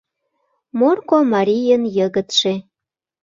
[0.79, 2.53] Морко марийын йыгытше